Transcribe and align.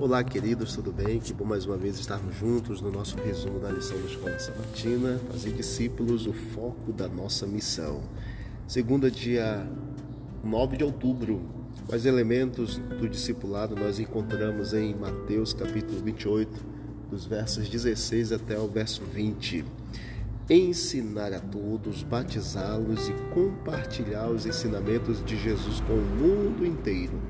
Olá, 0.00 0.22
queridos, 0.22 0.76
tudo 0.76 0.92
bem? 0.92 1.18
Que 1.18 1.32
bom 1.32 1.44
mais 1.44 1.66
uma 1.66 1.76
vez 1.76 1.98
estarmos 1.98 2.36
juntos 2.36 2.80
no 2.80 2.88
nosso 2.88 3.16
resumo 3.16 3.58
da 3.58 3.68
lição 3.68 3.98
da 3.98 4.06
Escola 4.06 4.38
Sabatina, 4.38 5.20
fazer 5.28 5.50
discípulos 5.50 6.24
o 6.24 6.32
foco 6.32 6.92
da 6.92 7.08
nossa 7.08 7.48
missão. 7.48 8.00
Segunda, 8.68 9.10
dia 9.10 9.68
9 10.44 10.76
de 10.76 10.84
outubro. 10.84 11.42
Quais 11.88 12.06
elementos 12.06 12.78
do 12.78 13.08
discipulado 13.08 13.74
nós 13.74 13.98
encontramos 13.98 14.72
em 14.72 14.94
Mateus 14.94 15.52
capítulo 15.52 16.00
28, 16.00 16.64
dos 17.10 17.26
versos 17.26 17.68
16 17.68 18.30
até 18.30 18.56
o 18.56 18.68
verso 18.68 19.02
20? 19.02 19.64
Ensinar 20.48 21.32
a 21.32 21.40
todos, 21.40 22.04
batizá-los 22.04 23.08
e 23.08 23.12
compartilhar 23.34 24.28
os 24.28 24.46
ensinamentos 24.46 25.24
de 25.24 25.36
Jesus 25.36 25.80
com 25.80 25.94
o 25.94 25.96
mundo 25.96 26.64
inteiro. 26.64 27.20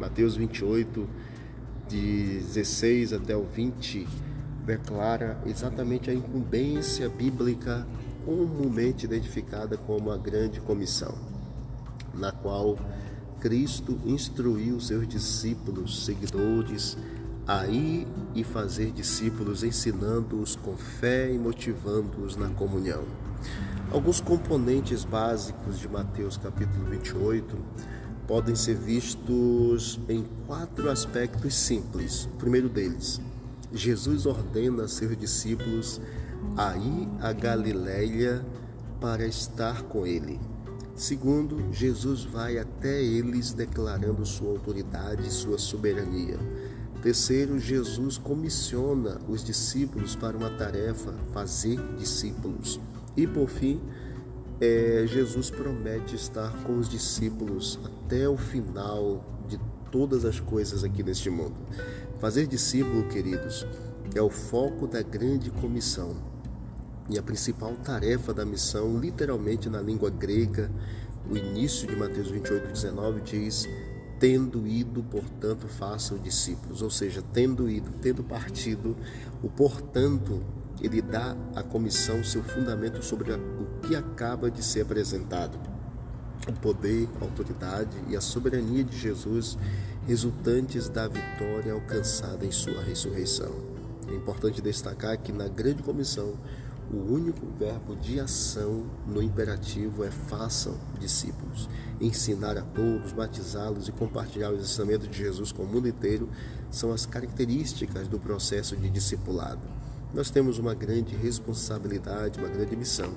Mateus 0.00 0.34
28, 0.34 1.06
de 1.06 1.35
16 1.88 3.12
até 3.12 3.36
o 3.36 3.44
20 3.44 4.06
declara 4.64 5.38
exatamente 5.46 6.10
a 6.10 6.14
incumbência 6.14 7.08
bíblica 7.08 7.86
comumente 8.24 9.04
identificada 9.04 9.76
como 9.76 10.10
a 10.10 10.16
grande 10.16 10.60
comissão, 10.60 11.14
na 12.12 12.32
qual 12.32 12.76
Cristo 13.40 14.00
instruiu 14.04 14.80
seus 14.80 15.06
discípulos, 15.06 16.04
seguidores, 16.04 16.98
a 17.46 17.68
ir 17.68 18.08
e 18.34 18.42
fazer 18.42 18.90
discípulos, 18.90 19.62
ensinando-os 19.62 20.56
com 20.56 20.76
fé 20.76 21.32
e 21.32 21.38
motivando-os 21.38 22.34
na 22.34 22.48
comunhão. 22.48 23.04
Alguns 23.92 24.20
componentes 24.20 25.04
básicos 25.04 25.78
de 25.78 25.88
Mateus 25.88 26.36
capítulo 26.36 26.84
28 26.86 27.56
podem 28.26 28.54
ser 28.54 28.74
vistos 28.74 30.00
em 30.08 30.24
quatro 30.46 30.90
aspectos 30.90 31.54
simples. 31.54 32.24
O 32.24 32.36
primeiro 32.36 32.68
deles, 32.68 33.20
Jesus 33.72 34.26
ordena 34.26 34.84
a 34.84 34.88
seus 34.88 35.16
discípulos 35.16 36.00
a 36.56 36.76
ir 36.76 37.08
a 37.20 37.32
Galiléia 37.32 38.44
para 39.00 39.26
estar 39.26 39.82
com 39.82 40.06
ele. 40.06 40.40
Segundo, 40.94 41.72
Jesus 41.72 42.24
vai 42.24 42.58
até 42.58 43.02
eles 43.02 43.52
declarando 43.52 44.24
sua 44.24 44.50
autoridade 44.50 45.26
e 45.26 45.30
sua 45.30 45.58
soberania. 45.58 46.38
Terceiro, 47.02 47.58
Jesus 47.58 48.16
comissiona 48.16 49.20
os 49.28 49.44
discípulos 49.44 50.16
para 50.16 50.36
uma 50.36 50.50
tarefa, 50.50 51.14
fazer 51.32 51.78
discípulos. 51.98 52.80
E 53.16 53.26
por 53.26 53.48
fim, 53.48 53.80
é, 54.60 55.04
Jesus 55.06 55.50
promete 55.50 56.14
estar 56.14 56.52
com 56.62 56.78
os 56.78 56.88
discípulos 56.88 57.78
até 57.84 58.28
o 58.28 58.36
final 58.36 59.24
de 59.48 59.58
todas 59.90 60.24
as 60.24 60.40
coisas 60.40 60.82
aqui 60.82 61.02
neste 61.02 61.28
mundo. 61.28 61.54
Fazer 62.18 62.46
discípulo, 62.46 63.06
queridos, 63.08 63.66
é 64.14 64.22
o 64.22 64.30
foco 64.30 64.86
da 64.86 65.02
grande 65.02 65.50
comissão 65.50 66.16
e 67.08 67.18
a 67.18 67.22
principal 67.22 67.72
tarefa 67.84 68.34
da 68.34 68.44
missão, 68.44 68.98
literalmente 68.98 69.68
na 69.68 69.80
língua 69.80 70.10
grega, 70.10 70.70
o 71.30 71.36
início 71.36 71.86
de 71.86 71.94
Mateus 71.96 72.30
28, 72.30 72.72
19 72.72 73.20
diz: 73.20 73.68
Tendo 74.18 74.66
ido, 74.66 75.02
portanto, 75.02 75.68
façam 75.68 76.18
discípulos. 76.18 76.82
Ou 76.82 76.90
seja, 76.90 77.22
tendo 77.32 77.68
ido, 77.68 77.90
tendo 78.00 78.24
partido, 78.24 78.96
o 79.42 79.48
portanto 79.48 80.42
ele 80.80 81.00
dá 81.00 81.36
à 81.54 81.62
comissão 81.62 82.22
seu 82.22 82.42
fundamento 82.42 83.02
sobre 83.04 83.32
o 83.32 83.66
que 83.82 83.96
acaba 83.96 84.50
de 84.50 84.62
ser 84.62 84.82
apresentado. 84.82 85.58
O 86.48 86.52
poder, 86.52 87.08
a 87.20 87.24
autoridade 87.24 87.96
e 88.08 88.16
a 88.16 88.20
soberania 88.20 88.84
de 88.84 88.96
Jesus 88.96 89.56
resultantes 90.06 90.88
da 90.88 91.08
vitória 91.08 91.72
alcançada 91.72 92.46
em 92.46 92.52
sua 92.52 92.82
ressurreição. 92.82 93.52
É 94.08 94.14
importante 94.14 94.62
destacar 94.62 95.18
que 95.18 95.32
na 95.32 95.48
grande 95.48 95.82
comissão 95.82 96.34
o 96.88 97.12
único 97.12 97.44
verbo 97.58 97.96
de 97.96 98.20
ação 98.20 98.86
no 99.06 99.20
imperativo 99.20 100.04
é 100.04 100.10
façam 100.10 100.76
discípulos. 101.00 101.68
Ensinar 102.00 102.56
a 102.56 102.62
todos, 102.62 103.12
batizá-los 103.12 103.88
e 103.88 103.92
compartilhar 103.92 104.52
os 104.52 104.60
ensinamentos 104.60 105.08
de 105.08 105.16
Jesus 105.16 105.50
com 105.50 105.64
o 105.64 105.66
mundo 105.66 105.88
inteiro 105.88 106.28
são 106.70 106.92
as 106.92 107.04
características 107.04 108.06
do 108.06 108.20
processo 108.20 108.76
de 108.76 108.88
discipulado. 108.88 109.62
Nós 110.14 110.30
temos 110.30 110.58
uma 110.58 110.74
grande 110.74 111.14
responsabilidade, 111.14 112.38
uma 112.38 112.48
grande 112.48 112.76
missão, 112.76 113.12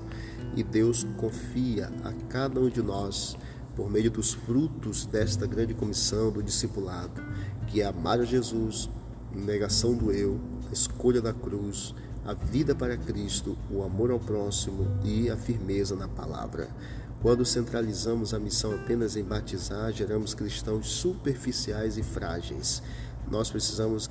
e 0.54 0.62
Deus 0.62 1.06
confia 1.16 1.90
a 2.04 2.12
cada 2.28 2.60
um 2.60 2.68
de 2.68 2.82
nós, 2.82 3.36
por 3.74 3.90
meio 3.90 4.10
dos 4.10 4.34
frutos 4.34 5.06
desta 5.06 5.46
grande 5.46 5.72
comissão 5.72 6.30
do 6.30 6.42
discipulado, 6.42 7.22
que 7.68 7.80
é 7.80 7.86
amar 7.86 8.20
a 8.20 8.24
Jesus, 8.24 8.90
negação 9.32 9.94
do 9.94 10.12
eu, 10.12 10.40
a 10.68 10.72
escolha 10.72 11.22
da 11.22 11.32
cruz, 11.32 11.94
a 12.24 12.34
vida 12.34 12.74
para 12.74 12.96
Cristo, 12.96 13.56
o 13.70 13.82
amor 13.82 14.10
ao 14.10 14.18
próximo 14.18 14.86
e 15.02 15.30
a 15.30 15.36
firmeza 15.36 15.96
na 15.96 16.08
palavra. 16.08 16.68
Quando 17.22 17.44
centralizamos 17.44 18.32
a 18.32 18.38
missão 18.38 18.74
apenas 18.74 19.16
em 19.16 19.22
batizar, 19.22 19.92
geramos 19.92 20.34
cristãos 20.34 20.88
superficiais 20.90 21.98
e 21.98 22.02
frágeis. 22.02 22.82
Nós 23.30 23.50
precisamos 23.50 24.10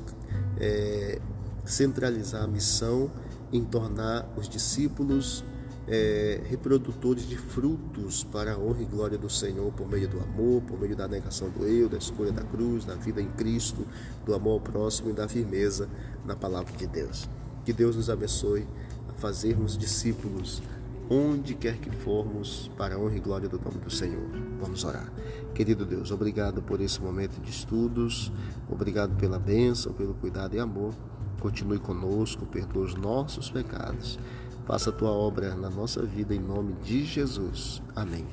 é, 0.60 1.20
centralizar 1.66 2.44
a 2.44 2.47
missão 2.47 3.12
em 3.52 3.64
tornar 3.64 4.31
os 4.38 4.47
discípulos 4.47 5.44
é, 5.88 6.42
reprodutores 6.47 7.28
de 7.28 7.36
frutos 7.36 8.24
para 8.24 8.53
a 8.53 8.58
honra 8.58 8.84
e 8.84 8.86
glória 8.86 9.18
do 9.18 9.30
Senhor 9.30 9.72
por 9.74 9.90
meio 9.90 10.08
do 10.08 10.19
amor, 10.19 10.62
por 10.62 10.80
meio 10.80 10.96
da 10.96 11.08
negação 11.08 11.50
do 11.50 11.66
eu, 11.66 11.90
da 11.90 11.98
escolha 11.98 12.31
da 12.31 12.44
cruz, 12.44 12.86
da 12.86 12.94
vida 12.94 13.19
em 13.22 13.30
Cristo, 13.30 13.86
do 14.24 14.36
amor 14.36 14.53
ao 14.53 14.59
próximo 14.59 15.09
e 15.09 15.14
da 15.14 15.28
firmeza 15.28 15.90
na 16.25 16.36
palavra 16.36 16.72
de 16.78 16.86
Deus. 16.86 17.28
Que 17.66 17.74
Deus 17.74 17.96
nos 17.96 18.09
abençoe 18.09 18.68
a 19.09 19.14
fazermos 19.14 19.75
discípulos 19.75 20.62
onde 21.09 21.56
quer 21.56 21.78
que 21.78 21.90
formos, 21.90 22.69
para 22.78 22.94
a 22.94 23.00
honra 23.00 23.16
e 23.16 23.19
glória 23.19 23.50
do 23.50 23.59
nome 23.59 23.80
do 23.80 23.90
Senhor. 23.90 24.30
Vamos 24.62 24.84
orar. 24.84 25.12
Querido 25.56 25.84
Deus, 25.84 26.12
obrigado 26.12 26.62
por 26.62 26.80
esse 26.80 27.02
momento 27.02 27.42
de 27.42 27.50
estudos, 27.50 28.31
obrigado 28.69 29.16
pela 29.18 29.40
bênção, 29.40 29.92
pelo 29.92 30.14
cuidado 30.14 30.56
e 30.56 30.59
amor. 30.59 30.94
Continue 31.40 31.80
conosco, 31.80 32.46
perdoa 32.46 32.86
os 32.86 32.96
nossos 32.96 33.50
pecados. 33.50 34.20
Faça 34.66 34.90
a 34.90 34.94
tua 34.94 35.12
obra 35.12 35.56
na 35.56 35.70
nossa 35.70 36.06
vida 36.06 36.36
em 36.36 36.40
nome 36.40 36.74
de 36.84 37.04
Jesus. 37.06 37.82
Amém. 37.96 38.26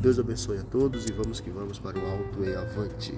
Deus 0.00 0.18
abençoe 0.18 0.58
a 0.58 0.62
todos 0.62 1.08
e 1.08 1.12
vamos 1.12 1.40
que 1.40 1.50
vamos 1.50 1.78
para 1.78 1.98
o 1.98 2.06
alto 2.06 2.44
e 2.44 2.54
avante. 2.54 3.14